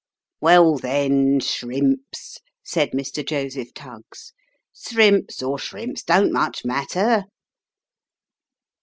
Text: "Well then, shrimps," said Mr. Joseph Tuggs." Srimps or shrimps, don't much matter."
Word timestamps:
"Well 0.41 0.79
then, 0.79 1.39
shrimps," 1.41 2.39
said 2.63 2.89
Mr. 2.89 3.23
Joseph 3.23 3.71
Tuggs." 3.75 4.33
Srimps 4.73 5.43
or 5.47 5.59
shrimps, 5.59 6.01
don't 6.01 6.33
much 6.33 6.65
matter." 6.65 7.25